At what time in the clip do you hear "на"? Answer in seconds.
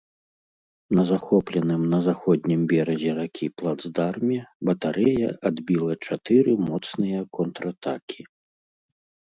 0.99-1.03, 1.91-1.99